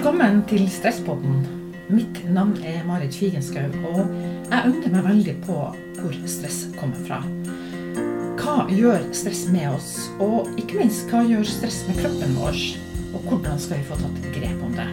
[0.00, 1.42] Velkommen til Stresspodden.
[1.92, 3.98] Mitt navn er Marit Figenschou, og
[4.48, 5.56] jeg undrer meg veldig på
[5.98, 7.18] hvor stress kommer fra.
[8.40, 12.62] Hva gjør stress med oss, og ikke minst hva gjør stress med kroppen vår?
[13.10, 14.88] Og hvordan skal vi få tatt grep om det?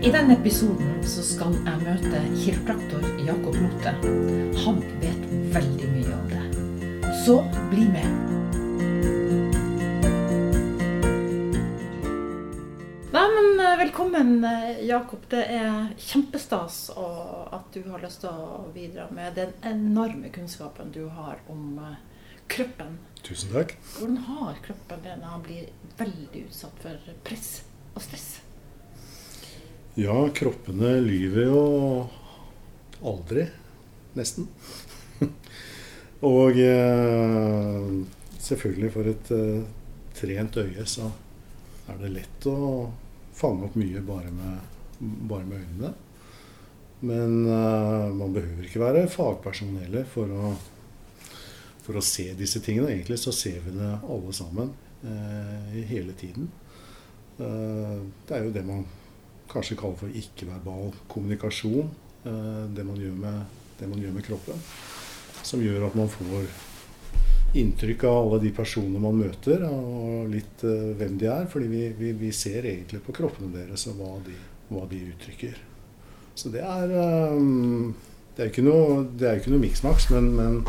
[0.00, 3.92] I denne episoden så skal jeg møte kiropraktor Jakob Lote.
[4.64, 7.12] Han vet veldig mye om det.
[7.26, 7.42] Så
[7.74, 8.37] bli med.
[13.78, 15.20] Velkommen, eh, Jakob.
[15.30, 21.04] Det er kjempestas at du har lyst til å bidra med den enorme kunnskapen du
[21.14, 21.94] har om eh,
[22.50, 22.96] kroppen.
[23.22, 23.76] Tusen takk.
[23.92, 25.70] Hvordan har kroppen det når han blir
[26.00, 27.52] veldig utsatt for press
[27.92, 28.28] og stress?
[29.94, 31.64] Ja, kroppene lyver jo
[33.06, 33.46] aldri.
[34.18, 34.50] Nesten.
[36.34, 37.90] Og eh,
[38.42, 39.36] selvfølgelig for et
[40.18, 41.12] trent øye så
[41.86, 42.56] er det lett å
[43.38, 44.76] fange opp mye bare med,
[45.30, 45.94] bare med øynene.
[47.00, 50.52] Men uh, man behøver ikke være fagperson heller for å,
[51.84, 52.90] for å se disse tingene.
[52.90, 54.72] Egentlig så ser vi det alle sammen
[55.04, 56.50] uh, hele tiden.
[57.38, 58.82] Uh, det er jo det man
[59.48, 61.88] kanskje kaller for ikke-verbal kommunikasjon.
[62.18, 64.58] Det man, gjør med, det man gjør med kroppen.
[65.46, 66.50] Som gjør at man får
[67.56, 71.46] inntrykk av alle de personene man møter, og litt uh, hvem de er.
[71.50, 74.36] Fordi vi, vi, vi ser egentlig på kroppene deres og hva de,
[74.68, 75.56] hva de uttrykker.
[76.38, 76.92] Så det er
[77.34, 77.96] um,
[78.36, 79.00] Det er jo ikke noe,
[79.34, 80.60] ikke noe miksmaks, men, men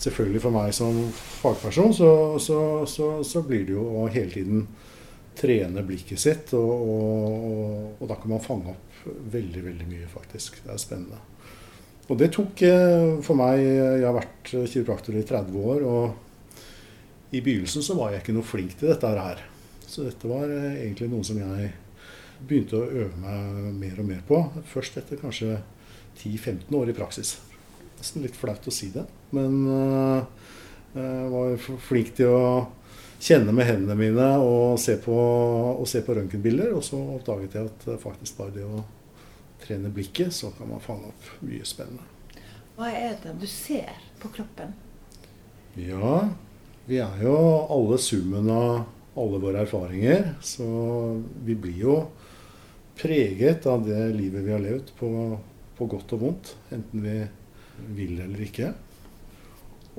[0.00, 0.96] selvfølgelig for meg som
[1.42, 4.64] fagperson så, så, så, så blir det jo å hele tiden
[5.36, 10.08] trene blikket sitt, og, og, og, og da kan man fange opp veldig, veldig mye,
[10.12, 10.62] faktisk.
[10.64, 11.20] Det er spennende.
[12.12, 17.40] Og det tok eh, for meg Jeg har vært kiropraktor i 30 år, og i
[17.40, 19.40] begynnelsen så var jeg ikke noe flink til dette her.
[19.86, 21.70] Så dette var eh, egentlig noe som jeg
[22.42, 24.42] begynte å øve meg mer og mer på.
[24.68, 25.56] Først etter kanskje
[26.20, 27.38] 10-15 år i praksis.
[27.96, 29.60] Nesten litt flaut å si det, men
[30.92, 31.52] jeg var
[31.86, 32.46] flink til å
[33.22, 35.14] kjenne med hendene mine og se på,
[35.78, 36.72] på røntgenbilder.
[36.76, 38.82] Og så oppdaget jeg at eh, faktisk bare det å
[39.62, 42.06] trene blikket, så kan man fange opp mye spennende.
[42.76, 44.72] Hva er det du ser på kroppen?
[45.78, 46.28] Ja,
[46.88, 47.36] vi er jo
[47.70, 48.82] alle summen av
[49.14, 50.34] alle våre erfaringer.
[50.40, 50.66] Så
[51.44, 51.96] vi blir jo
[52.98, 55.10] preget av det livet vi har levd, på,
[55.78, 56.54] på godt og vondt.
[56.74, 57.18] Enten vi
[57.96, 58.72] vil eller ikke.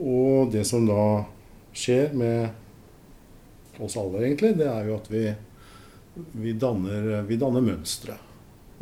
[0.02, 1.24] Og det som da
[1.74, 5.26] skjer med oss alle, egentlig, det er jo at vi,
[6.38, 8.18] vi, danner, vi danner mønstre.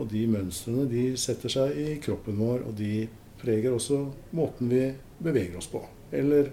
[0.02, 3.06] Og de mønstrene de setter seg i kroppen vår, og de
[3.42, 4.00] preger også
[4.38, 4.88] måten vi
[5.22, 5.82] beveger oss på.
[6.12, 6.50] Eller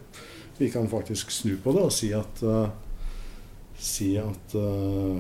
[0.59, 2.69] vi kan faktisk snu på det og si at, uh,
[3.79, 5.17] si at uh,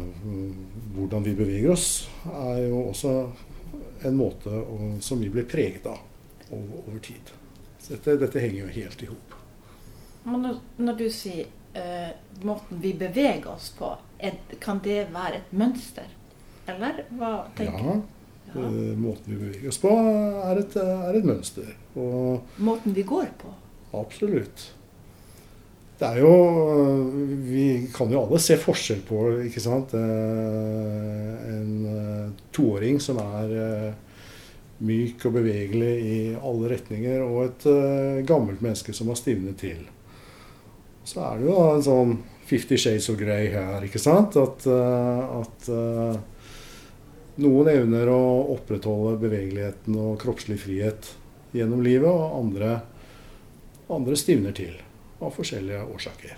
[0.97, 3.15] hvordan vi beveger oss, er jo også
[4.09, 6.00] en måte å, som vi blir preget av
[6.50, 7.33] over, over tid.
[7.78, 9.39] Så dette, dette henger jo helt i hop.
[10.28, 12.12] Men Når, når du sier uh,
[12.45, 16.10] måten vi beveger oss på, er, kan det være et mønster?
[16.69, 17.93] Eller hva tenker du?
[17.95, 18.17] Ja.
[18.54, 21.69] Eh, måten vi beveger oss på, er et, er et mønster.
[21.98, 23.53] Og Måten vi går på.
[23.98, 24.72] Absolutt.
[25.98, 26.32] Det er jo
[27.48, 29.94] Vi kan jo alle se forskjell på ikke sant?
[29.98, 33.94] Eh, en eh, toåring som er
[34.78, 39.80] myk og bevegelig i alle retninger, og et gammelt menneske som har stivnet til.
[41.03, 42.12] Så er det jo en sånn
[42.47, 44.38] Fifty Shades of Grey her, ikke sant?
[44.38, 45.66] At, at
[47.38, 48.21] noen evner å
[48.54, 51.12] opprettholde bevegeligheten og kroppslig frihet
[51.54, 52.81] gjennom livet, og andre
[53.88, 54.75] andre stivner til
[55.21, 56.37] av forskjellige årsaker.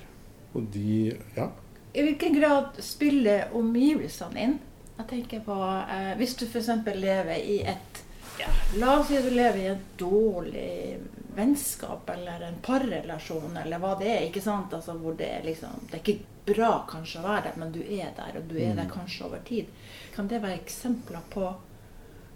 [0.55, 1.50] Og de Ja.
[1.94, 4.59] I hvilken grad spiller omgivelsene inn?
[4.99, 5.56] Jeg tenker på
[5.91, 6.69] eh, Hvis du f.eks.
[6.94, 8.03] lever i et
[8.39, 8.47] ja,
[8.78, 10.99] La oss si at du lever i et dårlig
[11.41, 14.27] vennskap eller en parrelasjon eller hva det er.
[14.28, 14.73] ikke sant?
[14.77, 17.81] Altså hvor Det er liksom, det er ikke bra kanskje å være der, men du
[17.81, 18.95] er der, og du er der Mm.
[18.95, 19.66] kanskje over tid.
[20.15, 21.48] Kan det være eksempler på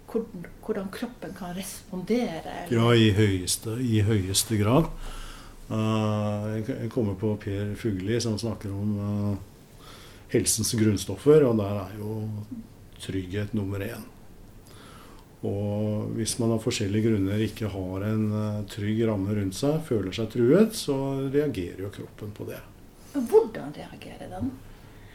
[0.07, 2.43] hvordan, hvordan kroppen kan respondere?
[2.45, 4.85] eller- Ja, i høyeste, i høyeste grad.
[5.71, 9.37] Uh, jeg kommer på Per Fugli som snakker om uh,
[10.29, 12.29] helsens grunnstoffer, og der er jo
[13.01, 14.05] trygghet nummer én.
[15.45, 20.15] Og hvis man av forskjellige grunner ikke har en eh, trygg ramme rundt seg, føler
[20.17, 20.97] seg truet, så
[21.35, 22.61] reagerer jo kroppen på det.
[23.15, 24.49] Hvordan reagerer den?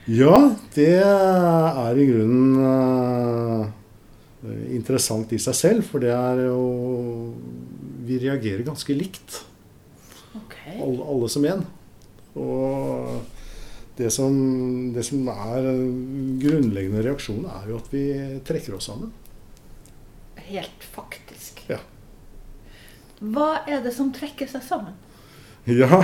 [0.10, 0.36] Ja,
[0.76, 3.64] det er i grunnen eh,
[4.78, 6.62] interessant i seg selv, for det er jo
[8.10, 9.44] Vi reagerer ganske likt,
[10.40, 10.76] Okay.
[10.78, 11.62] alle, alle som en.
[12.38, 13.24] Og
[13.98, 14.34] det som,
[14.94, 15.66] det som er
[16.42, 18.04] grunnleggende reaksjon, er jo at vi
[18.46, 19.10] trekker oss sammen.
[20.50, 21.62] Helt faktisk.
[21.70, 21.78] Ja.
[23.20, 24.96] Hva er det som trekker seg sammen?
[25.70, 26.00] Ja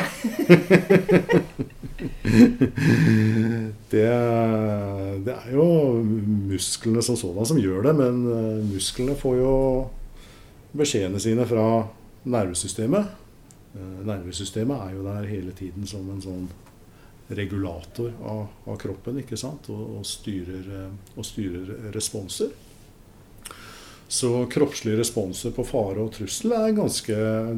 [3.89, 4.09] det,
[5.25, 5.65] det, er jo
[6.03, 9.53] musklene som sådan som gjør det, men eh, musklene får jo
[10.75, 11.87] beskjedene sine fra
[12.27, 13.05] nervesystemet.
[13.73, 16.45] Eh, nervesystemet er jo der hele tiden som en sånn
[17.33, 19.71] regulator av, av kroppen ikke sant?
[19.73, 22.53] Og, og, styrer, eh, og styrer responser.
[24.07, 27.15] Så kroppslige responser på fare og trussel er ganske,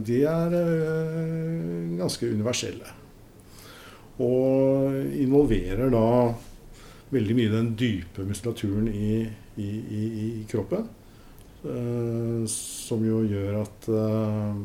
[0.07, 2.93] de er øh, ganske universelle.
[4.23, 6.05] Og involverer da
[7.13, 9.27] veldig mye den dype muskulaturen i,
[9.59, 10.87] i, i, i kroppen.
[11.67, 14.59] Øh, som jo gjør at øh,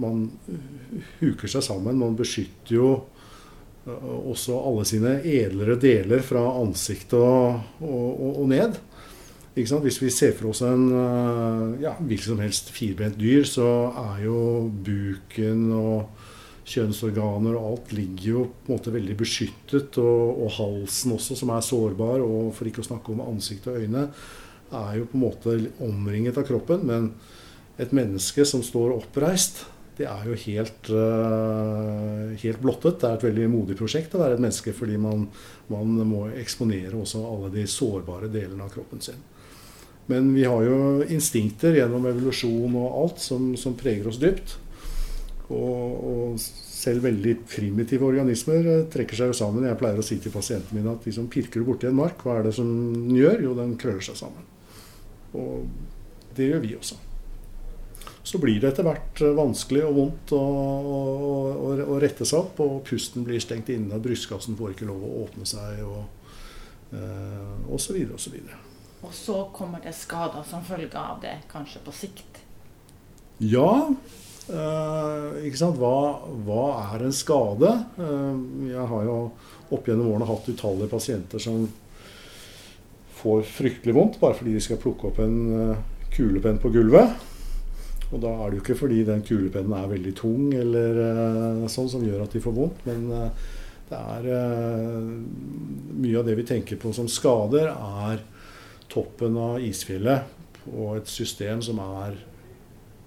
[0.00, 0.30] man
[1.20, 2.00] huker seg sammen.
[2.00, 2.92] Man beskytter jo
[3.84, 8.78] også alle sine edlere deler fra ansiktet og, og, og ned.
[9.52, 13.66] Hvis vi ser for oss en eh, ja, hvilket som helst firbent dyr, så
[14.00, 14.36] er jo
[14.72, 16.22] buken og
[16.72, 19.98] kjønnsorganer og alt ligger jo på en måte veldig beskyttet.
[20.00, 23.82] Og, og, halsen også, som er sårbar, og for ikke å snakke om ansikt og
[23.82, 24.06] øyne,
[24.72, 26.86] er jo på en måte omringet av kroppen.
[26.88, 27.10] Men
[27.82, 29.66] et menneske som står oppreist,
[29.98, 33.02] det er jo helt, uh, helt blottet.
[33.02, 35.26] Det er et veldig modig prosjekt å være et menneske, fordi man,
[35.68, 39.20] man må eksponere også alle de sårbare delene av kroppen sin.
[40.12, 44.58] Men vi har jo instinkter gjennom evolusjon og alt som, som preger oss dypt.
[45.52, 46.44] Og, og,
[46.82, 49.68] selv veldig primitive organismer trekker seg jo sammen.
[49.68, 52.40] Jeg pleier å si til pasientene mine at de som pirker borti en mark, hva
[52.40, 53.38] er det som den gjør?
[53.44, 54.48] Jo, den krøller seg sammen.
[55.38, 55.68] Og
[56.34, 56.98] det gjør vi også.
[58.26, 62.60] Så blir det etter hvert eh, vanskelig og vondt å, å, å rette seg opp,
[62.62, 66.28] og pusten blir stengt inne, brystkassen får ikke lov å åpne seg, og,
[66.94, 68.58] eh, og så videre og så videre.
[69.02, 72.42] Og så kommer det skader som følge av det, kanskje på sikt.
[73.42, 73.90] Ja.
[74.52, 75.78] Eh, ikke sant?
[75.80, 77.72] Hva, hva, er en skade?
[77.98, 79.16] Eh, jeg har jo
[79.72, 81.66] opp gjennom årene hatt utallige pasienter som
[83.22, 85.82] får fryktelig vondt bare fordi de skal plukke opp en uh,
[86.12, 87.12] kulepenn på gulvet.
[88.10, 91.88] Og da er det jo ikke fordi den kulepennen er veldig tung eller eh, sånn
[91.88, 93.52] som gjør at de får vondt, men uh,
[93.92, 94.26] det er
[96.02, 98.22] mye av det vi tenker på som skader, er
[98.92, 100.28] toppen av isfjellet
[100.62, 102.18] på et system som er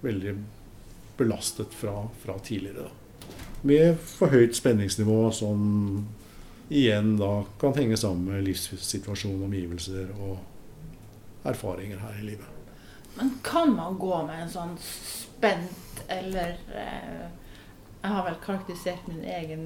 [0.02, 0.34] veldig
[1.16, 2.86] belastet fra, fra tidligere.
[2.86, 3.32] Da.
[3.66, 5.62] Med forhøyt spenningsnivå som
[6.68, 12.52] igjen da kan henge sammen med livssituasjon, omgivelser og erfaringer her i livet.
[13.16, 17.26] Men kan man gå med en sånn spent eller eh,
[18.02, 19.62] jeg har vel karakterisert min egen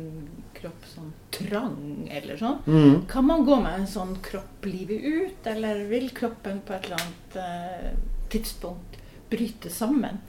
[0.56, 2.60] kropp som trang, eller sånn.
[2.64, 2.94] Mm.
[3.10, 7.02] Kan man gå med en sånn kropp livet ut, eller vil kroppen på et eller
[7.02, 7.88] annet eh,
[8.32, 8.96] tidspunkt
[9.30, 10.22] bryte sammen?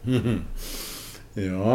[1.36, 1.72] ja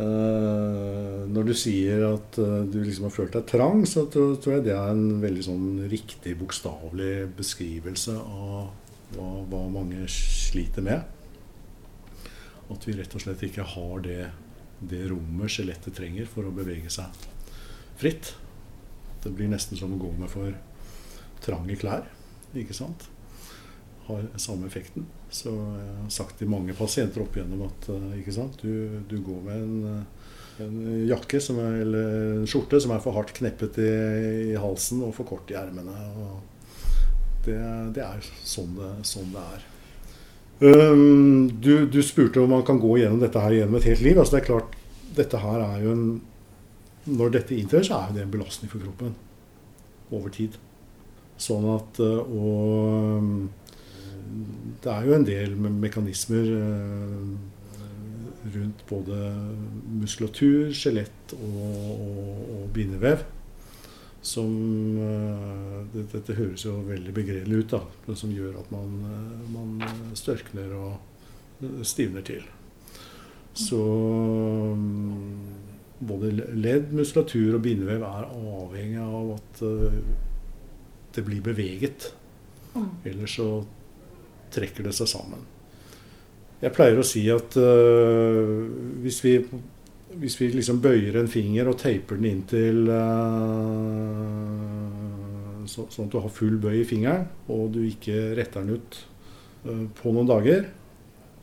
[0.00, 4.56] eh, Når du sier at uh, du liksom har følt deg trang, så tror, tror,
[4.56, 8.70] jeg det er en veldig sånn riktig, bokstavelig beskrivelse av
[9.18, 11.04] hva, hva mange sliter med.
[12.72, 14.22] At vi rett og slett ikke har det
[14.90, 17.10] det rommet skjelettet trenger for å bevege seg
[18.00, 18.34] fritt.
[19.22, 20.54] Det blir nesten som å gå med for
[21.42, 22.06] trange klær.
[22.58, 23.06] Ikke sant?
[24.08, 25.06] Har samme effekten.
[25.32, 28.58] Så jeg har sagt til mange pasienter opp igjennom at eh, ikke sant?
[28.60, 33.16] Du, du går med en, eh, en jakke er, eller en skjorte som er for
[33.16, 33.92] hardt kneppet i,
[34.52, 35.94] i halsen og for kort i ermene.
[37.46, 37.58] Det,
[37.94, 39.71] det, er sånn det, sånn det er.
[40.60, 44.18] Um, du, du, spurte om man kan gå gjennom dette her gjennom et helt liv.
[44.18, 44.76] altså det er klart,
[45.16, 46.04] dette her er jo en
[47.04, 49.16] Når dette inntrer, så er det en belastning for kroppen
[50.14, 50.54] over tid.
[51.34, 53.48] Sånn at uh, Og
[54.82, 57.26] det er jo en del mekanismer uh,
[58.54, 59.18] rundt både
[59.98, 61.66] muskulatur, skjelett og,
[61.96, 63.26] og, og bindevev
[64.22, 64.50] som
[65.02, 69.48] uh, det, Dette høres jo veldig begredelig ut, da, men som gjør at man, uh,
[69.50, 72.44] man størkner og stivner til.
[73.58, 75.42] Så um,
[76.02, 79.60] både ledd, muskulatur og bindevev er avhengig av at
[81.14, 82.08] det blir beveget.
[82.74, 82.88] Mm.
[83.06, 83.46] Ellers så
[84.54, 85.44] trekker det seg sammen.
[86.62, 87.54] Jeg pleier å si at
[89.04, 89.36] hvis vi
[90.20, 92.98] hvis vi liksom bøyer en finger og teiper den inn til uh,
[95.68, 98.98] så, Sånn at du har full bøy i fingeren, og du ikke retter den ut
[99.66, 100.66] uh, på noen dager,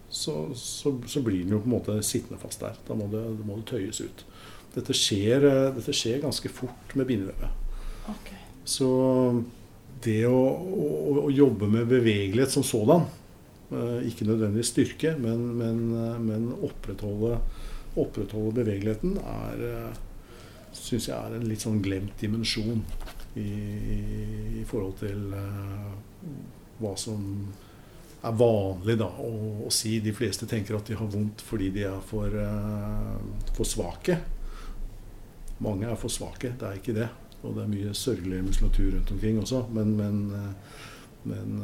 [0.10, 2.78] så, så, så, blir den jo på en måte sittende fast der.
[2.88, 4.26] Da må det, det må tøyes ut.
[4.74, 7.70] dette skjer, eh, dette skjer ganske fort med bindevevet.
[8.10, 8.38] Okay.
[8.66, 8.90] Så
[10.06, 10.90] det å, å,
[11.26, 13.06] å, jobbe med bevegelighet som sådan,
[13.70, 15.82] eh, ikke nødvendigvis styrke, men, men,
[16.26, 17.40] men opprettholde,
[17.96, 19.98] opprettholde, bevegeligheten, er
[20.76, 22.84] syns jeg er en litt sånn glemt dimensjon
[23.40, 23.50] i,
[24.60, 25.94] i, forhold til uh,
[26.80, 27.24] hva som
[28.20, 29.32] er vanlig da, å,
[29.66, 29.98] å, si.
[30.04, 33.18] De fleste tenker at de har vondt fordi de er for, uh,
[33.56, 34.20] for svake.
[35.64, 37.10] Mange er for svake, det er ikke det.
[37.40, 39.66] Og det er mye sørgelig muskulatur rundt omkring også.
[39.76, 40.86] Men, men, uh,
[41.30, 41.60] men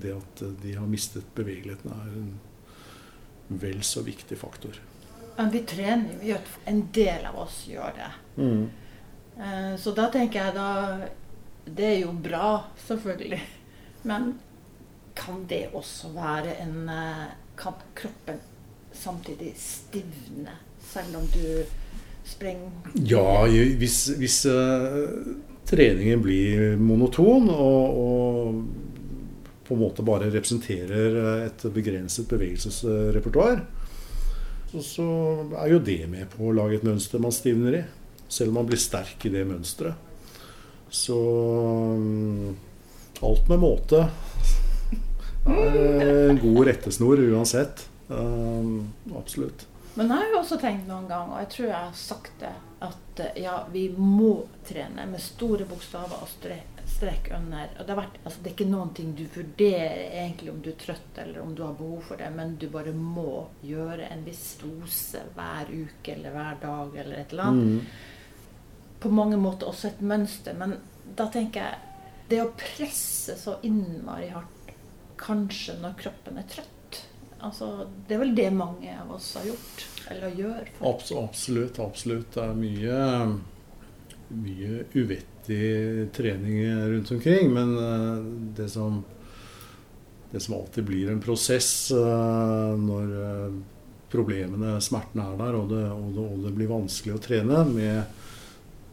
[0.00, 4.78] det at de har mistet bevegeligheten, er en vel så viktig faktor.
[5.36, 6.36] Men vi trener jo.
[6.68, 8.12] En del av oss gjør det.
[8.42, 8.62] Mm.
[9.80, 10.66] Så da tenker jeg da
[11.64, 12.50] Det er jo bra,
[12.84, 13.40] selvfølgelig.
[14.08, 14.34] Men
[15.14, 18.40] kan det også være en eh, Kan kroppen
[18.92, 20.52] samtidig stivne,
[20.84, 21.62] selv om du
[22.24, 23.46] sprenger Ja,
[23.78, 25.08] hvis, hvis uh,
[25.68, 28.58] treningen blir monoton og, og,
[29.64, 33.62] på en måte bare representerer et begrenset bevegelsesrepertoar,
[34.72, 35.06] så, så
[35.60, 37.82] er jo det med på å lage et mønster man stivner i.
[38.32, 40.08] Selv om man blir sterk i det mønsteret.
[40.92, 42.54] Så um,
[43.24, 44.00] alt med måte
[45.48, 47.84] er en god rettesnor uansett.
[48.08, 49.66] Um, absolutt.
[49.94, 52.52] Men jeg har jo også tenkt noen gang, og jeg tror jeg har sagt det,
[52.82, 54.34] at eh, ja, vi må
[54.66, 56.68] trene med store bokstaver og strek,
[57.34, 57.70] under.
[57.80, 60.76] Og det, vært, altså, det, er ikke noen ting du vurderer egentlig om du er
[60.78, 64.44] trøtt eller om du har behov for det, men du bare må gjøre en viss
[64.60, 67.72] dose hver uke eller hver dag eller et eller annet.
[67.72, 69.00] Mm.
[69.02, 70.54] På mange måter også et mønster.
[70.58, 70.76] Men
[71.18, 74.72] da tenker jeg det å presse så innmari hardt
[75.18, 76.81] kanskje når kroppen er trøtt.
[77.42, 80.68] Altså, det er vel det mange av oss har gjort, eller gjør.
[80.86, 81.80] Absolutt.
[81.82, 82.36] absolutt.
[82.36, 82.98] Det er mye,
[84.44, 86.60] mye uvettig trening
[86.92, 87.50] rundt omkring.
[87.50, 88.22] Men eh,
[88.60, 89.00] det som,
[90.30, 93.58] det som alltid blir en prosess eh, når eh,
[94.12, 98.18] problemene, smertene er der, og det, og, det, og det, blir vanskelig å trene med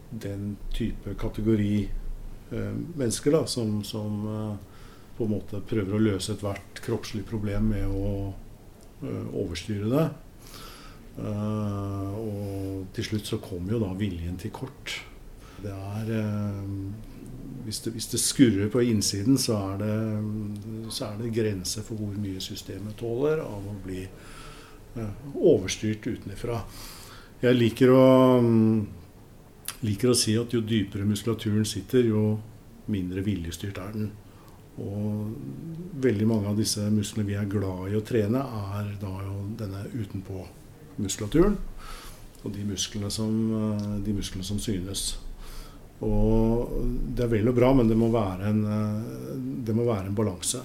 [0.10, 1.74] den type kategori
[2.50, 4.24] mennesker da, som, som
[5.20, 10.06] på en måte prøver å løse ethvert kroppslig problem med å uh, overstyre det.
[11.20, 14.94] Uh, og til slutt så kommer jo da viljen til kort.
[15.60, 16.70] Det er uh,
[17.66, 19.98] hvis, det, hvis det, skurrer på innsiden, så er det,
[20.96, 24.06] så er det grenser for hvor mye systemet tåler av å bli
[25.36, 26.64] overstyrt utenfra.
[27.44, 28.08] Jeg liker å,
[29.86, 32.24] liker å si at jo dypere muskulaturen sitter, jo
[32.90, 34.10] mindre viljestyrt er den.
[34.80, 38.44] Og veldig mange av disse musklene vi er glad i å trene,
[38.80, 41.58] er da jo denne utenpå-muskulaturen.
[42.46, 45.18] Og de musklene, som, eh, de musklene som synes.
[46.02, 46.72] Og
[47.16, 50.62] det er vel og bra, men det må være en, eh, må være en balanse.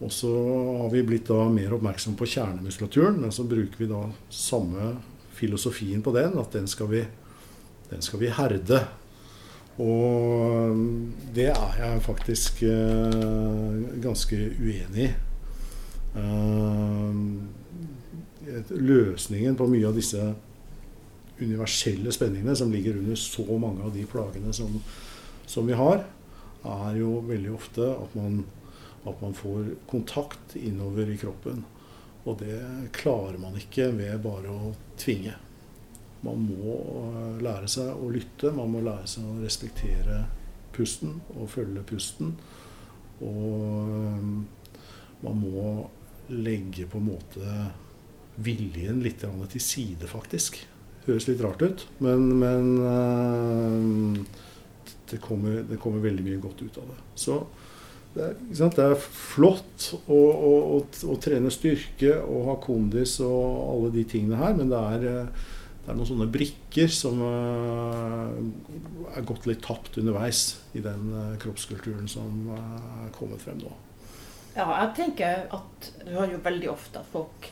[0.00, 0.30] Og så
[0.82, 3.20] har vi blitt da mer oppmerksom på kjernemuskulaturen.
[3.20, 4.96] Men så bruker vi da samme
[5.36, 7.04] filosofien på den, at den skal vi,
[7.90, 8.86] den skal vi herde.
[9.82, 10.76] Og
[11.36, 15.12] det er jeg faktisk uh, ganske uenig i.
[16.16, 17.12] Uh,
[18.70, 20.22] løsningen på mye av disse
[21.36, 24.78] universelle spenningene som ligger under så mange av de plagene som,
[25.44, 26.06] som vi har,
[26.66, 28.44] er jo veldig ofte at man,
[29.04, 31.64] at man får kontakt innover i kroppen.
[32.26, 32.58] Og det
[32.96, 35.36] klarer man ikke ved bare å tvinge.
[36.24, 36.76] Man må
[37.10, 40.22] eh, lære seg å lytte, man må lære seg å respektere
[40.76, 42.32] pusten og følge pusten.
[43.24, 44.30] Og eh,
[45.24, 45.66] man må
[46.32, 47.58] legge på en måte
[48.42, 50.58] viljen litt til side, faktisk.
[51.06, 54.42] Høres litt rart ut, men, men eh,
[55.10, 56.98] det, kommer, det, kommer, veldig mye godt ut av det.
[57.14, 57.38] Så
[58.16, 63.44] det er, det er flott å, å, å, å, trene styrke og ha kondis og
[63.70, 65.28] alle de tingene her, men det er
[65.86, 68.32] det er noen sånne brikker som uh,
[69.14, 73.70] er gått litt tapt underveis i den uh, kroppskulturen som uh, er kommet frem nå.
[74.56, 77.46] Ja, jeg tenker at du har jo veldig ofte at folk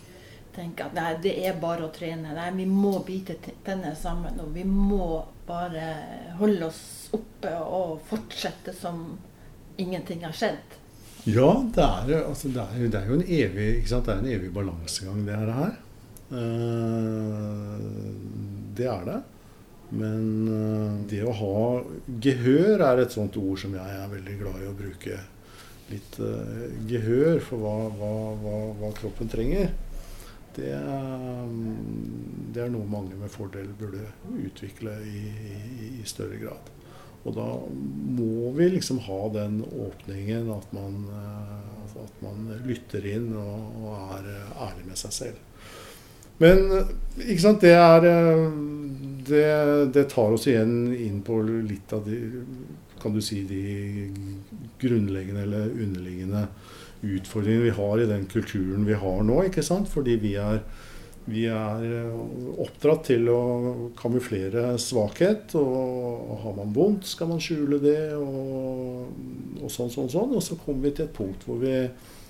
[0.56, 2.34] tenker at nei, det er bare å trene.
[2.34, 4.38] Nei, vi må bite tennene sammen.
[4.42, 5.86] Og vi må bare
[6.40, 6.82] holde oss
[7.14, 9.04] oppe og fortsette som
[9.78, 10.78] ingenting har skjedd.
[11.30, 14.50] Ja, det er, altså, det er, det er jo en evig, det er en evig
[14.54, 15.78] balansegang, det her.
[16.34, 17.53] Eh,
[18.78, 19.20] det er det.
[19.94, 21.56] Men eh, det å ha
[22.24, 25.20] gehør er et sånt ord som jeg er veldig glad i å bruke.
[25.90, 29.74] Litt uh, gehør for hva, hva, hva, hva, kroppen trenger.
[30.56, 30.70] det,
[32.54, 34.06] det, er noe mange med fordel burde
[34.46, 36.70] utvikle i, i, i, større grad.
[37.28, 37.46] Og da
[38.16, 41.04] må vi liksom ha den åpningen at man,
[42.00, 44.30] at man lytter inn og, og er
[44.70, 45.44] ærlig med seg selv.
[46.42, 46.64] Men
[47.22, 48.08] ikke sant, det er
[49.24, 49.44] det,
[49.94, 52.18] det, tar oss igjen inn på litt av de
[53.04, 54.08] kan du si, de
[54.80, 56.46] grunnleggende eller underliggende
[57.04, 59.42] utfordringene vi har i den kulturen vi har nå.
[59.44, 59.90] ikke sant?
[59.92, 60.62] Fordi vi er,
[61.28, 61.84] vi er
[62.64, 63.42] oppdratt til å
[63.98, 65.52] kamuflere svakhet.
[65.60, 69.12] Og har man vondt, skal man skjule det, og,
[69.60, 70.32] og sånn, sånn, sånn.
[70.32, 71.76] Og så kommer vi til et punkt hvor vi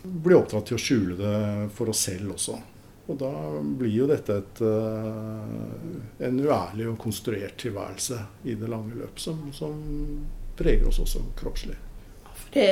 [0.05, 1.37] blir oppdratt til å skjule det
[1.79, 2.59] for oss selv også.
[3.05, 3.31] Og da
[3.61, 9.51] blir jo dette et, uh, en uærlig og konstruert tilværelse i det lange løp, som,
[9.53, 9.75] som
[10.57, 11.77] preger oss også kroppslig.
[12.55, 12.71] Det,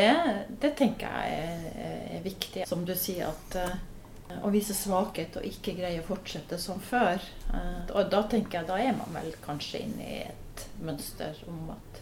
[0.62, 2.64] det tenker jeg er, viktig.
[2.70, 7.20] Som du sier, at uh, å vise svakhet og ikke greie å fortsette som før.
[7.52, 11.74] Uh, og da tenker jeg, da er man vel kanskje inne i et mønster om
[11.76, 12.00] at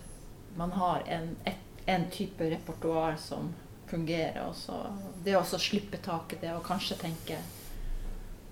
[0.60, 3.50] man har en, et, en type repertoar som
[3.90, 4.44] fungerer.
[4.46, 4.84] Og så
[5.25, 7.42] det å slippe taket det og kanskje tenke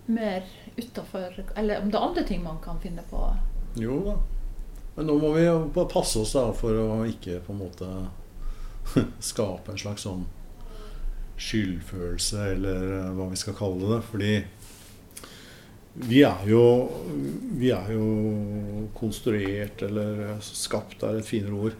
[0.09, 0.45] mer
[0.77, 3.23] utafor Eller om det er andre ting man kan finne på?
[3.79, 4.17] Jo da.
[4.97, 5.45] Men nå må vi
[5.93, 7.89] passe oss da for å ikke på en måte
[9.31, 10.25] skape en slags sånn
[11.39, 14.01] skyldfølelse, eller eh, hva vi skal kalle det.
[14.09, 14.33] Fordi
[16.09, 16.65] vi er jo,
[17.59, 18.09] vi er jo
[18.99, 21.79] konstruert, eller skapt er et finere ord,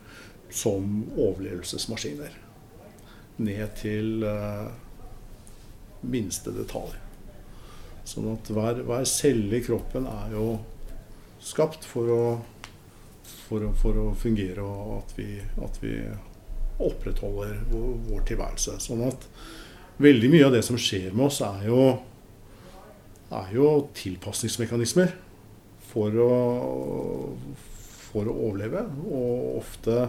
[0.51, 2.39] som overlevelsesmaskiner.
[3.39, 4.71] Ned til uh,
[6.03, 6.97] minste detalj.
[8.09, 10.47] Sånn at hver, hver, celle i kroppen er jo
[11.45, 12.23] skapt for å,
[13.45, 15.29] for for å fungere, og at vi,
[15.65, 15.95] at vi
[16.79, 18.79] opprettholder vår, tilværelse.
[18.81, 19.27] Sånn at
[20.01, 21.83] veldig mye av det som skjer med oss, er jo,
[23.35, 25.13] er jo tilpasningsmekanismer
[25.91, 26.33] for å,
[28.09, 28.87] for å overleve.
[29.05, 30.01] Og ofte,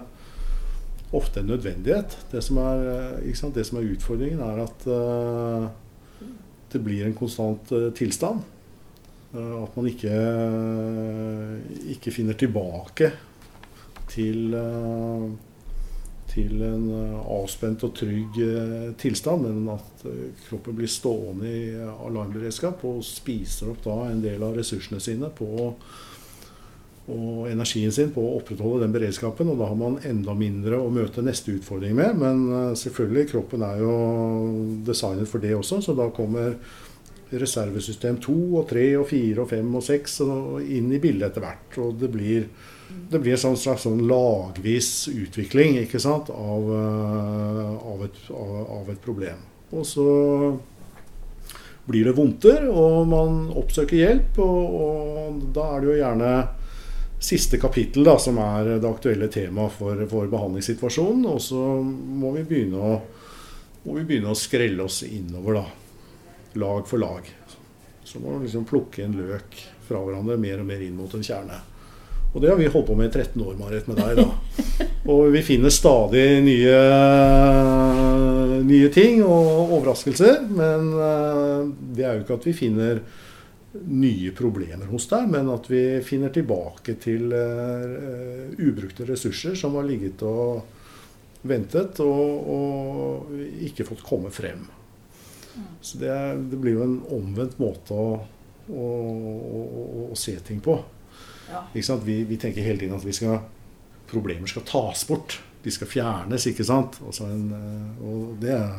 [1.12, 2.16] ofte en nødvendighet.
[2.32, 5.70] Det som er, det som er utfordringen, er at uh,
[6.74, 8.44] det blir en konstant uh, tilstand.
[9.34, 11.56] Uh, at man ikke, uh,
[11.94, 13.12] ikke, finner tilbake
[14.10, 14.56] til,
[16.32, 16.86] til en
[17.30, 18.40] avspent og trygg
[18.98, 20.02] tilstand, men at
[20.48, 25.70] kroppen blir stående i alarmberedskap og spiser opp da en del av ressursene sine på
[27.10, 29.50] og energien sin på å opprettholde den beredskapen.
[29.52, 32.20] Og da har man enda mindre å møte neste utfordring med.
[32.22, 33.96] Men eh, selvfølgelig, kroppen er jo
[34.88, 36.56] designet for det også, så da kommer
[37.30, 40.16] reservesystem 2 og 3 og 4 og 5 og 6
[40.78, 41.78] inn i bildet etter hvert.
[41.84, 42.48] Og det blir,
[43.12, 49.06] det blir en slags sånn lagvis utvikling ikke sant, av, eh, av, et, av et
[49.06, 49.46] problem.
[49.70, 50.10] Og så
[51.90, 54.40] blir det vondter, og man oppsøker hjelp.
[54.44, 56.34] Og, og da er det jo gjerne
[57.20, 61.26] siste kapittel, da, som er det aktuelle temaet for, for behandlingssituasjonen.
[61.30, 63.00] Og så må vi begynne å,
[63.90, 65.66] vi begynne å skrelle oss innover, da.
[66.60, 67.28] Lag for lag.
[68.04, 71.26] Så må vi liksom plukke en løk fra hverandre mer og mer inn mot en
[71.26, 71.60] kjerne.
[72.30, 74.20] Og det har vi holdt på med i 13 år, Marit, med deg.
[74.22, 74.88] da.
[75.10, 76.76] Og vi finner stadig nye,
[78.70, 80.44] nye ting og overraskelser.
[80.54, 81.64] Men eh,
[81.98, 83.02] det er jo ikke at vi finner
[83.72, 89.86] nye problemer hos deg, men at vi finner tilbake til uh, ubrukte ressurser som har
[89.86, 90.64] ligget og
[91.50, 93.36] ventet og, og
[93.70, 94.66] ikke fått komme frem.
[95.82, 96.16] Så det,
[96.50, 98.10] det, blir jo en omvendt måte å,
[98.70, 99.62] å, å,
[100.10, 100.76] å se ting på.
[101.50, 101.64] Ja.
[101.74, 103.40] Vi, vi, tenker hele tiden at skal,
[104.10, 105.40] problemer skal tas bort.
[105.64, 107.02] De skal fjernes, ikke sant.
[107.26, 108.78] En, eh, og det er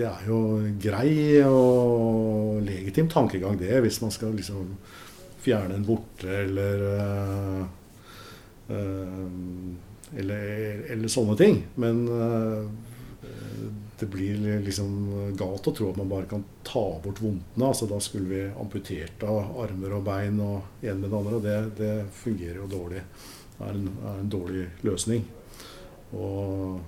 [0.00, 0.40] det er jo
[0.80, 4.74] grei og legitim tankegang, det, hvis man skal liksom
[5.40, 7.64] fjerne en vorte eller uh,
[8.68, 9.28] uh,
[10.16, 11.62] eller, eller, sånne ting.
[11.78, 12.66] Men uh,
[14.00, 17.66] det blir liksom galt å tro at man bare kan ta bort vondtene.
[17.68, 21.36] Altså, da skulle vi amputert av armer og bein og en med det andre.
[21.36, 23.04] Og det, det fungerer jo dårlig.
[23.58, 25.28] Det er en, er en dårlig løsning.
[26.16, 26.80] Og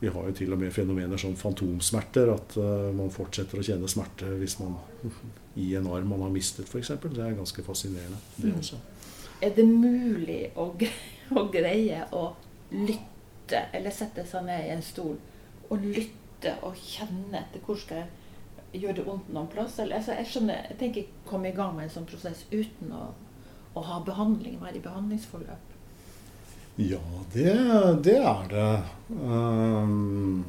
[0.00, 2.30] vi har jo til og med fenomener som fantomsmerter.
[2.34, 4.76] At uh, man fortsetter å kjenne smerte hvis man
[5.58, 6.94] i en arm man har mistet, f.eks.
[7.02, 8.58] Det er ganske fascinerende, det mm.
[8.60, 8.78] også.
[9.42, 10.70] Er det mulig å,
[11.38, 12.24] å, greie å
[12.74, 15.16] lytte, eller sette seg ned i en stol
[15.68, 19.80] og lytte og kjenne etter hvor skal jeg gjøre det vondt noen plass?
[19.82, 23.08] Eller, altså, jeg skjønner, jeg tenker komme i gang med en sånn prosess uten å,
[23.74, 25.67] å ha behandling, være i behandlingsforløp.
[26.78, 27.56] Ja, det,
[28.06, 28.70] det er det.
[29.10, 30.44] Um,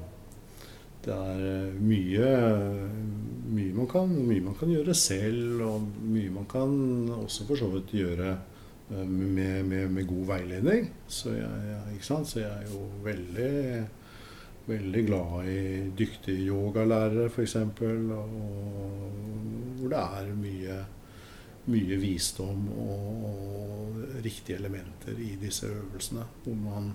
[0.99, 2.29] Det er eh, mye,
[3.49, 6.73] mye, man kan, mye man kan gjøre selv, og mye man kan
[7.15, 10.89] også for så vidt gjøre eh, med, med, med god veiledning.
[11.07, 13.85] Så jeg, så jeg, er jo veldig,
[14.67, 15.59] veldig glad i
[15.97, 17.55] dyktige yogalærere, f.eks.
[19.79, 20.77] Hvor det er mye,
[21.69, 23.05] mye visdom og,
[24.19, 26.25] riktige elementer i disse øvelsene.
[26.43, 26.89] Hvor man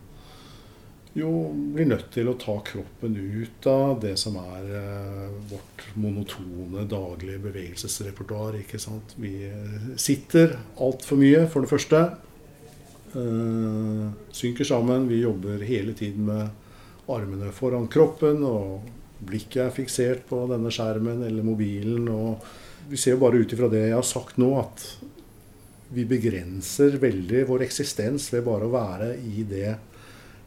[1.14, 1.30] jo
[1.74, 7.40] blir nødt til å ta kroppen ut av det som er eh, vårt monotone daglige
[7.46, 8.58] bevegelsesrepertoar.
[8.60, 9.14] ikke sant?
[9.16, 12.02] Vi eh, sitter altfor mye, for det første.
[13.14, 15.08] Eh, synker sammen.
[15.08, 18.90] Vi jobber hele tiden med armene foran kroppen, og
[19.24, 22.10] blikket er fiksert på denne skjermen eller mobilen.
[22.10, 22.42] og
[22.88, 24.84] Vi ser jo bare ut ifra det jeg har sagt nå, at
[25.94, 29.76] vi begrenser veldig vår eksistens ved bare å være i det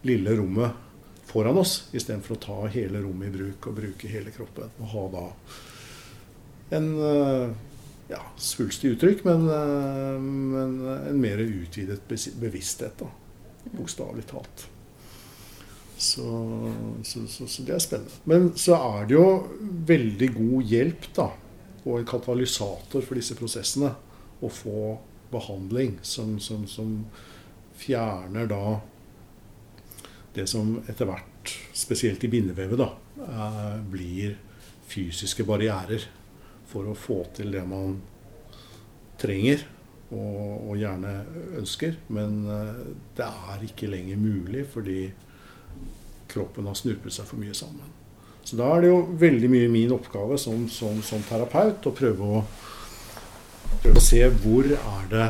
[0.07, 0.85] lille rommet
[1.27, 4.71] foran oss, istedenfor å ta hele rommet i bruk og bruke hele kroppen.
[4.81, 5.25] Og ha da
[6.77, 7.49] en eh,
[8.11, 13.11] ja, svulstig uttrykk, men, eh, men, en mer utvidet bevissthet, da.
[13.73, 14.67] Bokstavelig talt.
[15.97, 16.23] Så,
[17.03, 18.19] så, så, så, det er spennende.
[18.29, 19.27] Men så er det jo
[19.89, 21.31] veldig god hjelp, da,
[21.87, 23.93] og en katalysator for disse prosessene,
[24.43, 24.97] å få
[25.31, 26.91] behandling som, som, som
[27.77, 28.79] fjerner da
[30.37, 32.91] det som etter hvert, spesielt i bindevevet, da,
[33.25, 34.35] eh, blir
[34.87, 36.05] fysiske barrierer
[36.69, 37.97] for å få til det man
[39.17, 39.63] trenger
[40.11, 41.13] og, og gjerne
[41.57, 41.97] ønsker.
[42.13, 42.83] Men eh,
[43.17, 44.99] det er ikke lenger mulig fordi
[46.29, 47.96] kroppen har snurpet seg for mye sammen.
[48.47, 52.29] Så da er det jo veldig mye min oppgave som, som, som terapeut å prøve
[52.37, 52.43] å,
[53.83, 55.27] prøve å se hvor er det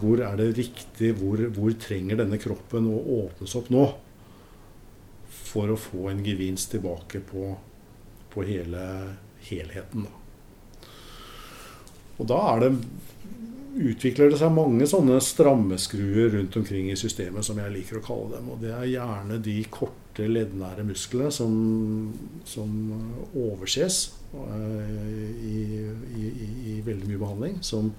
[0.00, 3.84] hvor er det riktig, hvor, hvor trenger denne kroppen å åpnes opp nå?
[5.50, 7.50] for å få en gevinst tilbake på,
[8.30, 8.82] på hele
[9.48, 10.06] helheten.
[10.06, 10.90] Da.
[12.20, 12.70] Og da er det,
[13.90, 18.36] utvikler det seg mange sånne strammeskruer rundt omkring i systemet, som jeg liker å kalle
[18.36, 18.50] dem.
[18.52, 21.52] Og det er gjerne de korte, leddnære musklene som,
[22.48, 22.72] som
[23.36, 24.00] overses
[24.32, 27.60] i, i, i, i, veldig mye behandling.
[27.62, 27.92] Som,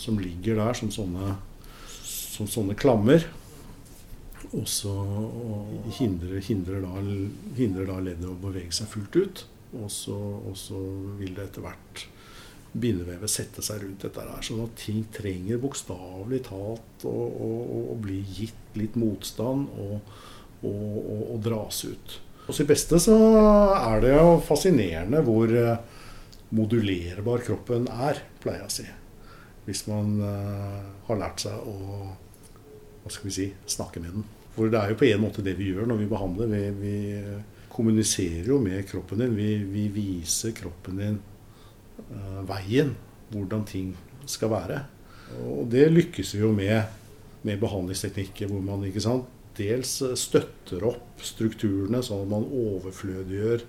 [0.00, 1.34] som ligger der som sånne,
[2.04, 3.26] som sånne klammer.
[4.52, 4.92] Og så
[5.98, 7.04] hindrer, hindrer, da,
[7.56, 9.44] hindrer da leddet å bevege seg fullt ut.
[9.80, 10.18] Og så,
[11.18, 12.04] vil det etter hvert
[12.74, 14.42] bindevevet sette seg rundt dette her.
[14.44, 20.14] Sånn at ting trenger bokstavelig talt å, bli gitt litt motstand og,
[20.68, 22.18] og, dras ut.
[22.44, 23.14] Og de beste så
[23.74, 26.02] er det jo fascinerende hvor eh,
[26.54, 28.86] modulerbar kroppen er, pleier jeg å si.
[29.64, 31.76] Hvis man uh, har lært seg å
[33.00, 34.26] hva skal vi si, snakke med den.
[34.54, 36.52] For det er jo på en måte det vi gjør når vi behandler.
[36.52, 39.32] Vi, vi kommuniserer jo med kroppen din.
[39.36, 41.16] Vi, vi viser kroppen din
[42.12, 42.92] uh, veien,
[43.32, 43.94] hvordan ting
[44.28, 44.82] skal være.
[45.48, 46.84] Og det lykkes vi jo med
[47.44, 53.64] med behandlingsteknikker hvor man ikke sant, dels støtter opp strukturene, sånn at man overflødiggjør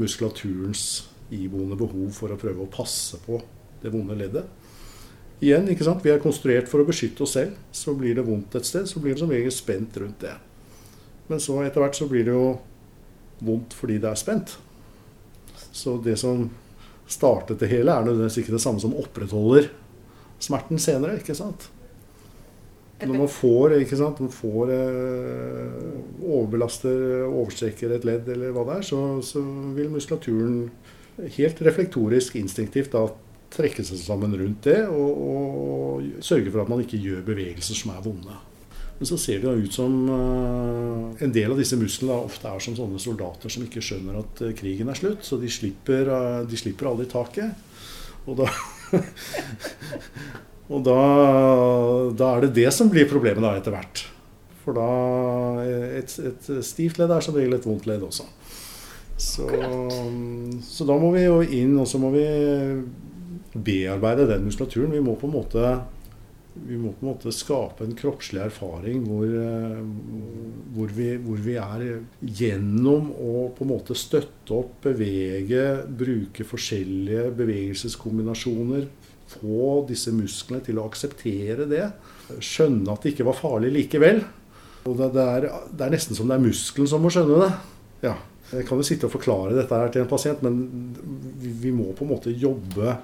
[0.00, 0.84] muskulaturens
[1.32, 3.40] iboende behov for å prøve å passe på
[3.82, 4.48] det vonde leddet.
[5.42, 6.04] Igjen, ikke sant?
[6.04, 7.56] Vi er konstruert for å beskytte oss selv.
[7.74, 10.36] Så blir det vondt et sted, så blir det som regel spent rundt det.
[11.26, 12.46] Men så etter hvert så blir det jo
[13.42, 14.54] vondt fordi det er spent.
[15.74, 16.46] Så det som
[17.10, 19.70] startet det hele, er nødvendigvis ikke det samme som opprettholder
[20.42, 21.18] smerten senere.
[21.18, 21.68] ikke sant?
[23.02, 25.88] Når man får, ikke sant, man får eh,
[26.22, 29.42] overbelaster, overstrekker et ledd eller hva det er, så, så
[29.76, 30.68] vil muskulaturen
[31.36, 33.06] helt reflektorisk, instinktivt da
[33.52, 37.92] trekke seg sammen rundt det og, og, sørge for at man ikke gjør bevegelser som
[37.92, 38.38] er vonde.
[38.98, 42.76] Men så ser det ut som eh, en del av disse musklene ofte er som
[42.78, 46.60] sånne soldater som ikke skjønner at uh, krigen er slutt, så de slipper, uh, de
[46.60, 47.50] slipper aldri taket.
[48.30, 48.46] Og da
[50.72, 50.98] Og da,
[52.16, 54.06] da, er det det som blir problemet da etter hvert.
[54.62, 54.88] For da
[55.98, 58.26] Et, et stivt ledd er som regel et vondt ledd også.
[59.22, 59.46] Så,
[60.66, 62.24] så da må vi jo inn, og så må vi
[63.52, 64.94] bearbeide den muskulaturen.
[64.94, 65.74] Vi må på en måte,
[66.54, 69.28] vi må på en måte skape en kroppslig erfaring hvor,
[70.74, 72.02] hvor, vi, hvor, vi, er
[72.42, 78.88] gjennom å på en måte støtte opp, bevege, bruke forskjellige bevegelseskombinasjoner.
[79.32, 81.86] Få disse musklene til å akseptere det.
[82.42, 84.22] Skjønne at det ikke var farlig likevel.
[84.88, 87.50] Og det, det, er, det er nesten som det er muskelen som må skjønne det.
[88.08, 88.16] Ja.
[88.52, 90.58] Jeg kan jo sitte og forklare dette her til en pasient, men
[91.40, 92.98] vi, vi må på en måte jobbe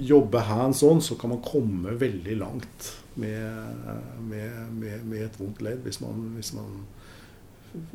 [0.00, 3.66] jobbe hands on, så kan man komme veldig langt med,
[4.20, 6.82] med, med, med et vondt ledd hvis man, hvis man,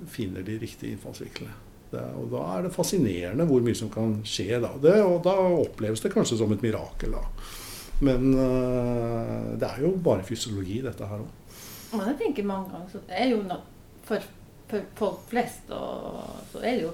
[0.07, 1.51] finner de riktige innfallsvinklene.
[2.15, 4.69] Og da er det fascinerende hvor mye som kan skje da.
[4.79, 7.25] Det, og da oppleves det kanskje som et mirakel, da.
[8.03, 11.60] Men uh, det er jo bare fysiologi, dette her òg.
[11.95, 13.41] Men jeg tenker mange ganger så det er jo
[14.05, 14.23] for,
[14.67, 16.93] for folk flest så er det jo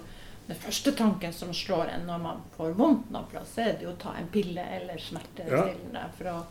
[0.52, 3.94] den første tanken som slår en når man får vondt noe plass, er det jo
[3.94, 6.10] å ta en pille eller smertestillende ja.
[6.18, 6.42] for,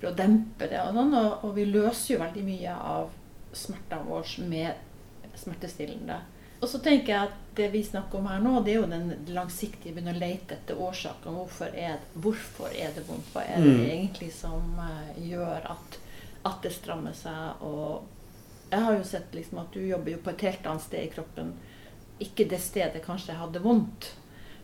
[0.00, 0.80] for, å dempe det.
[0.82, 3.12] Og, og, og, vi løser jo veldig mye av
[3.56, 6.18] smertene våre med smertestillende.
[6.60, 9.10] Og så tenker jeg at det vi snakker om her nå, det er jo den
[9.32, 11.36] langsiktige begynne å lete etter årsaken.
[11.36, 13.30] Hvorfor er, hvorfor er det vondt?
[13.32, 13.86] Hva er det mm.
[13.86, 15.98] egentlig som uh, gjør at,
[16.42, 17.64] at, det strammer seg?
[17.64, 21.04] Og jeg har jo sett liksom at du jobber jo på et helt annet sted
[21.04, 21.52] i kroppen.
[22.24, 24.14] Ikke det stedet kanskje jeg hadde vondt.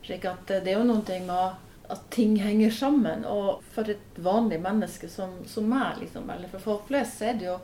[0.05, 3.25] slik at uh, det er jo noen ting med at ting henger sammen.
[3.25, 7.37] Og for et vanlig menneske som, som meg, liksom, eller for folk flest, så er
[7.37, 7.59] det jo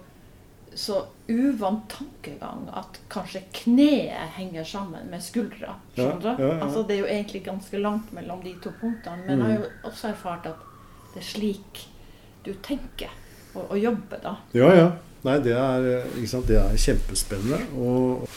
[0.75, 5.75] så uvant tankegang at kanskje kneet henger sammen med skuldra.
[5.95, 6.29] Skjønner du?
[6.29, 6.59] Ja, ja, ja.
[6.65, 9.25] Altså, det er jo egentlig ganske langt mellom de to punktene.
[9.27, 9.45] Men mm.
[9.45, 9.87] jeg har jo mm.
[9.91, 10.67] også erfart at
[11.13, 11.85] det er slik
[12.45, 13.11] du tenker
[13.55, 14.35] og, og jobber, da.
[14.55, 14.89] Ja, ja.
[15.25, 17.59] Nei, det er, det er kjempespennende.
[17.75, 18.29] Og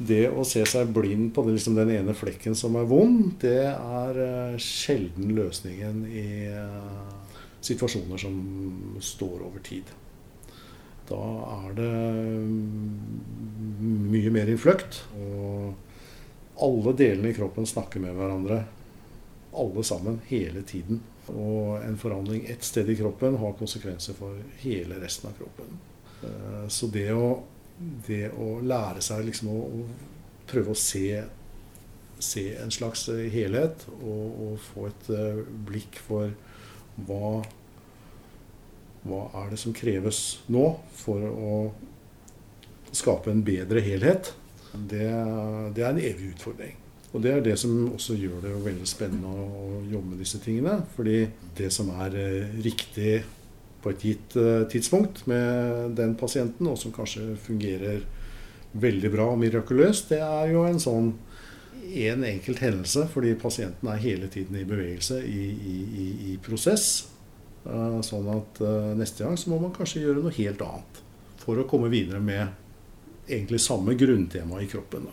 [0.00, 3.70] det å se seg blind på det, liksom den ene flekken som er vond, det
[3.70, 7.32] er uh, sjelden løsningen i uh,
[7.64, 8.36] situasjoner som
[9.04, 9.88] står over tid.
[11.10, 11.20] Da
[11.56, 11.92] er det
[14.10, 15.02] mye mer innfløkt.
[15.18, 15.74] Og
[16.60, 18.62] alle delene i kroppen snakker med hverandre.
[19.60, 21.00] Alle sammen, hele tiden.
[21.30, 25.78] Og en forandring ett sted i kroppen har konsekvenser for hele resten av kroppen.
[26.22, 27.42] Eh, så det å,
[28.06, 31.22] det å lære seg liksom å, å prøve å se,
[32.18, 36.34] se, en slags helhet og, og få et eh, blikk for
[37.06, 37.40] hva
[39.06, 40.66] hva er det som kreves nå
[41.00, 41.54] for å
[42.92, 44.34] skape en bedre helhet?
[44.72, 45.08] Det,
[45.74, 46.76] det, er en evig utfordring.
[47.10, 50.76] Og det er det som også gjør det veldig spennende å jobbe med disse tingene.
[50.94, 51.24] Fordi
[51.58, 53.16] det som er eh, riktig
[53.82, 58.04] på et gitt eh, tidspunkt med den pasienten, og som kanskje fungerer
[58.78, 61.10] veldig bra og mirakuløst, det er jo en sånn
[61.90, 67.09] en enkelt hendelse, fordi pasienten er hele tiden i bevegelse, i, i, i prosess.
[67.64, 71.00] Eh, sånn at eh, neste gang så må man kanskje gjøre noe helt annet
[71.40, 75.08] for å komme videre med egentlig samme grunntema i kroppen.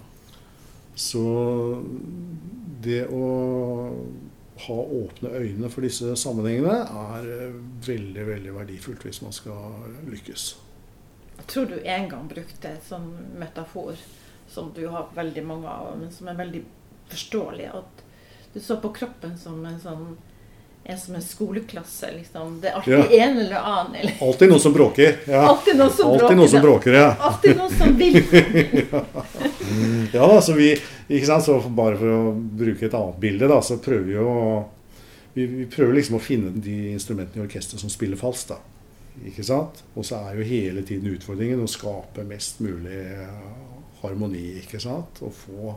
[0.97, 1.23] Så
[2.83, 3.25] det å
[4.57, 10.47] ha åpne øyne for disse sammenhengene er eh, veldig veldig verdifullt hvis man skal lykkes.
[11.37, 13.99] Jeg tror du en gang brukte en sånn metafor
[14.49, 16.63] som du har veldig mange av, men som er veldig
[17.11, 17.67] forståelig.
[17.75, 18.03] At
[18.55, 20.15] du så på kroppen som en sånn
[20.87, 22.11] er som en skoleklasse.
[22.15, 22.61] liksom.
[22.61, 23.25] Det er alltid ja.
[23.27, 23.95] en eller annen.
[23.95, 24.13] Eller.
[24.21, 25.17] Alltid noen som bråker.
[25.27, 25.41] Ja.
[25.49, 26.35] Alltid noen som alltid bråker.
[26.39, 27.09] Noen som bråker ja.
[27.19, 28.17] Alltid noen som vil.
[30.13, 30.27] ja.
[30.27, 30.71] da, så vi,
[31.07, 34.33] ikke sant, så Bare for å bruke et annet bilde, da, så prøver vi å
[35.35, 38.55] vi, vi prøver liksom å finne de instrumentene i orkesteret som spiller falskt.
[38.55, 38.57] da.
[39.27, 39.83] Ikke sant?
[39.93, 43.03] Og så er jo hele tiden utfordringen å skape mest mulig
[44.01, 44.47] harmoni.
[44.63, 45.21] ikke sant?
[45.25, 45.75] Og få,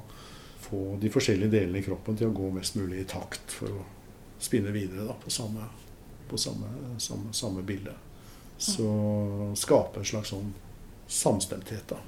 [0.64, 3.58] få de forskjellige delene i kroppen til å gå mest mulig i takt.
[3.58, 3.88] for å
[4.40, 5.66] spinne videre da, på, samme,
[6.28, 7.94] på samme, samme, samme, bilde.
[8.60, 8.86] Så
[9.56, 10.52] skape en slags sånn
[11.06, 12.00] samstemthet, da.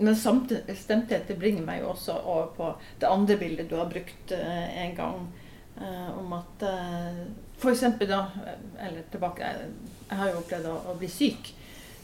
[0.00, 2.68] Men samstemthet det bringer meg jo også over på
[3.02, 5.26] det andre bildet du har brukt eh, en gang.
[5.80, 7.20] Eh, om at eh,
[7.56, 7.80] F.eks.
[8.08, 8.26] da
[8.78, 9.46] Eller tilbake
[10.08, 11.52] Jeg har jo opplevd å, bli syk.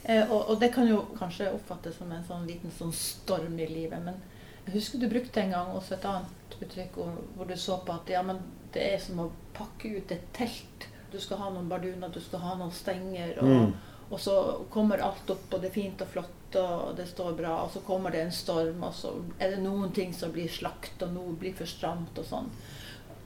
[0.05, 4.01] Eh, og, det kan jo kanskje oppfattes som en sånn liten sånn storm i livet.
[4.05, 4.21] Men
[4.67, 7.01] jeg husker du brukte en gang også et annet uttrykk
[7.37, 8.39] hvor du så på at ja, men
[8.77, 10.89] det er som å pakke ut et telt.
[11.13, 13.37] Du skal ha noen barduner, du skal ha noen stenger.
[13.41, 14.09] Og, mm.
[14.11, 14.39] og, så
[14.73, 17.59] kommer alt opp, og det er fint og flott, og det står bra.
[17.65, 21.01] Og så kommer det en storm, og så er det noen ting som blir slakt,
[21.07, 22.51] og noe blir for stramt og sånn.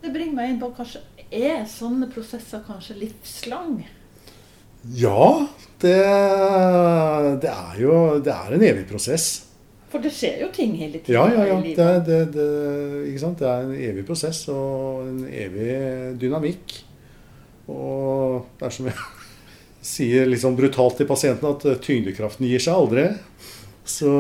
[0.01, 3.83] Det bringer meg inn på kanskje Er sånne prosesser kanskje livslang?
[4.97, 5.47] Ja,
[5.83, 5.99] det,
[7.43, 9.50] det er jo det er en evig prosess.
[9.91, 11.57] For det skjer jo ting hele tiden ja, ja, ja.
[11.57, 11.79] Det livet.
[11.79, 15.73] Det, det, det, det, er en evig prosess og en evig
[16.21, 16.77] dynamikk.
[17.71, 19.01] Og det er som jeg
[19.95, 23.09] sier litt sånn brutalt til pasienten, at tyngdekraften gir seg aldri.
[23.91, 24.11] Så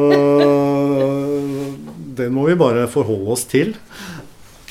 [2.19, 3.77] den må vi bare forholde oss til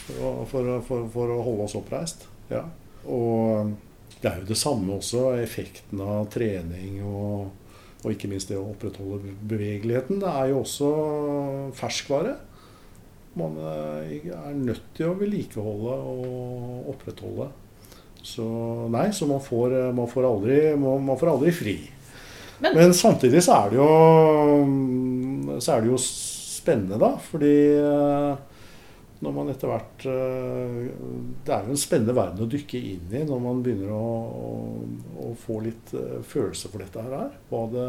[0.10, 2.26] for, for, for, for å holde oss oppreist.
[2.52, 2.66] Ja.
[3.08, 3.72] Og
[4.20, 7.69] det er jo det samme også, effekten av trening og
[8.00, 10.22] og ikke minst det å opprettholde bevegeligheten.
[10.22, 10.92] Det er jo også
[11.76, 12.38] ferskvare.
[13.40, 17.50] Man eh, er nødt til å vedlikeholde og opprettholde.
[18.24, 18.46] Så
[18.92, 21.78] nei, så man får, man får, aldri, man får aldri, fri.
[22.60, 23.92] Men, Men, samtidig så er det jo
[25.64, 27.14] så er det jo spennende, da.
[27.30, 28.49] Fordi eh,
[29.20, 30.76] når man etter hvert eh,
[31.44, 34.04] Det er jo en spennende verden å dykke inn i når man begynner å,
[35.26, 37.34] å, få litt eh, følelse for dette her.
[37.50, 37.88] Hva det,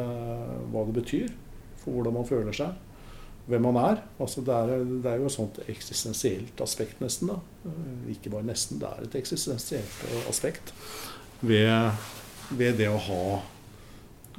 [0.72, 1.28] hva det betyr
[1.80, 2.74] for hvordan man føler seg.
[3.50, 4.02] Hvem man er.
[4.20, 7.30] Altså det, er det er jo et sånt eksistensielt aspekt, nesten.
[7.30, 7.38] da.
[7.70, 10.74] Eh, ikke bare nesten, det er et eksistensielt aspekt
[11.46, 11.94] ved,
[12.58, 13.22] ved det å ha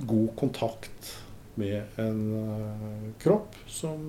[0.02, 1.16] god kontakt
[1.60, 4.04] med en kropp som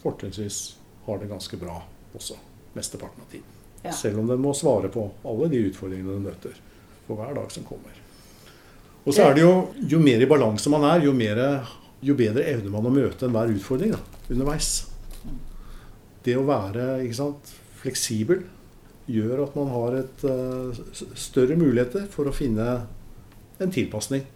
[0.00, 0.60] fortrinnsvis
[1.06, 1.80] har det ganske bra
[2.16, 2.36] også
[2.76, 3.56] mesteparten av tiden.
[3.82, 3.92] Ja.
[3.96, 6.56] Selv om den må svare på alle de utfordringene den møter
[7.06, 7.96] for hver dag som kommer.
[9.06, 9.54] Og så er det jo
[9.88, 11.40] jo mer i balanse man er, jo, mer,
[12.04, 14.70] jo bedre evner man å møte enhver utfordring da, underveis.
[16.24, 18.44] Det å være sant, fleksibel
[19.10, 20.82] gjør at man har et uh,
[21.18, 22.66] større muligheter for å finne
[23.60, 24.26] en tilpasning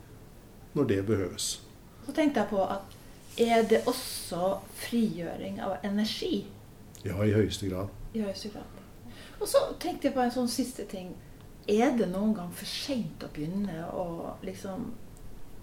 [0.74, 1.58] når det behøves.
[2.06, 2.96] Så tenkte jeg på at
[3.40, 6.44] er det også frigjøring av energi?
[7.04, 7.92] Ja, i høyeste grad.
[8.14, 8.82] I høyeste grad.
[9.40, 11.12] Og så tenkte jeg på en sånn siste ting.
[11.68, 14.90] Er det noen gang for seint å begynne å liksom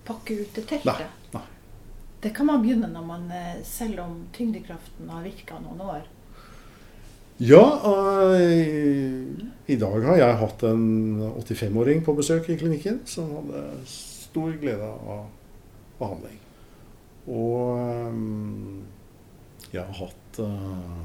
[0.06, 1.10] pakke ut det teltet?
[1.34, 1.40] Nei.
[1.40, 1.48] Nei.
[2.22, 6.10] Det kan man begynne når man, eh, selv om tyngdekraften har virka noen år.
[7.42, 7.64] Ja,
[8.38, 9.26] i,
[9.66, 10.84] i dag har jeg hatt en
[11.42, 15.24] 85-åring på besøk i klinikken som hadde stor glede av
[15.98, 16.38] behandling.
[17.26, 18.84] Og um,
[19.72, 21.02] jeg har hatt uh,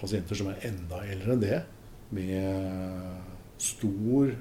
[0.00, 1.62] pasienter som er enda eldre enn det,
[2.16, 4.34] med stor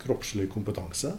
[0.00, 1.14] kroppslig kompetanse,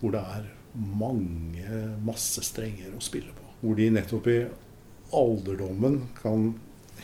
[0.00, 3.48] hvor det er mange, masse strenger å spille på.
[3.62, 4.38] Hvor de nettopp i
[5.12, 6.52] alderdommen kan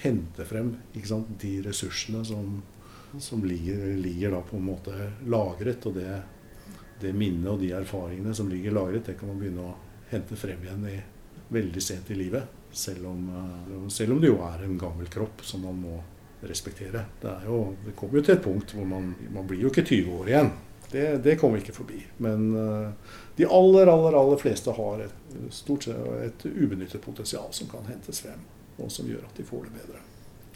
[0.02, 0.74] hente frem
[1.07, 2.61] sant, de ressursene som,
[3.18, 4.94] som ligger, ligger, da på en måte
[5.26, 5.87] lagret.
[5.87, 6.20] Og det,
[7.02, 9.76] det minnet og de erfaringene som ligger lagret, det kan man begynne å
[10.11, 10.98] hente frem igjen i,
[11.54, 12.58] veldig sent i livet.
[12.72, 15.98] Selv om, eh, selv om, det jo er en gammel kropp som man må
[16.40, 17.04] respektere.
[17.20, 20.18] Det, jo, det kommer jo til et punkt hvor man, man blir jo ikke 20
[20.20, 20.50] år igjen.
[20.90, 21.98] Det, det kommer vi ikke forbi.
[22.24, 27.68] Men uh, de aller, aller, aller fleste har et, stort sett et ubenyttet potensial som
[27.68, 28.40] kan hentes frem,
[28.78, 30.04] og som gjør at de får det bedre.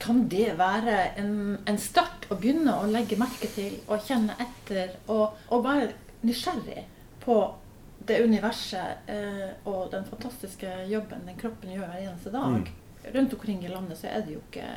[0.02, 1.34] Kan det være en,
[1.68, 5.92] en start å begynne å legge merke til og kjenne etter og, og være
[6.24, 6.86] nysgjerrig
[7.22, 7.36] på
[8.06, 12.58] det universet eh, og den fantastiske jobben den kroppen gjør hver eneste dag.
[12.62, 13.12] Mm.
[13.14, 14.68] Rundt omkring i landet så er det jo ikke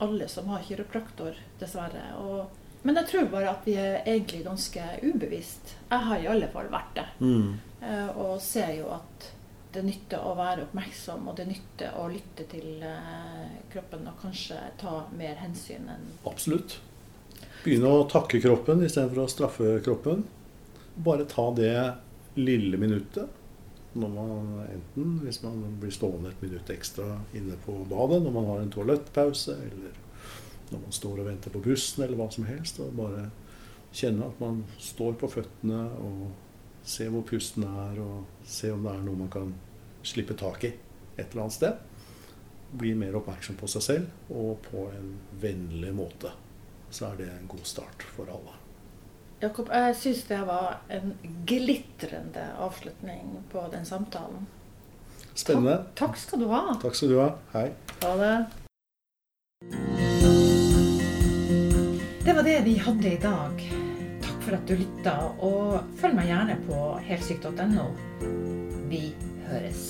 [0.00, 2.06] alle som har kiropraktor, dessverre.
[2.20, 2.46] Og,
[2.82, 5.74] men jeg tror bare at vi er egentlig ganske ubevisst.
[5.90, 7.06] Jeg har i alle fall vært det.
[7.20, 7.58] Mm.
[7.84, 9.30] Eh, og ser jo at
[9.70, 14.58] det nytter å være oppmerksom, og det nytter å lytte til eh, kroppen og kanskje
[14.80, 16.80] ta mer hensyn enn Absolutt.
[17.60, 20.24] Begynne å takke kroppen istedenfor å straffe kroppen.
[20.96, 21.74] Bare ta det
[22.38, 23.28] lille minuttet.
[23.92, 28.46] Når man enten hvis man blir stående et minutt ekstra inne på badet når man
[28.46, 29.96] har en toalettpause, eller
[30.70, 32.78] når man står og venter på bussen, eller hva som helst.
[32.84, 33.26] Og bare
[33.90, 36.28] kjenne at man står på føttene og
[36.86, 39.52] ser hvor pusten er, og se om det er noe man kan
[40.06, 40.72] slippe tak i
[41.16, 41.82] et eller annet sted.
[42.80, 45.12] Bli mer oppmerksom på seg selv og på en
[45.42, 46.30] vennlig måte.
[46.90, 48.59] Så er det en god start for alle.
[49.40, 51.14] Jakob, jeg syns det var en
[51.48, 54.44] glitrende avslutning på den samtalen.
[55.32, 55.78] Spennende.
[55.96, 56.60] Takk, takk skal du ha.
[56.82, 57.28] Takk skal du ha.
[57.54, 57.70] Hei.
[58.02, 58.34] Ha det.
[62.26, 63.64] Det var det vi hadde i dag.
[64.26, 67.88] Takk for at du lytta, og følg meg gjerne på helsyk.no.
[68.92, 69.06] Vi
[69.48, 69.88] høres.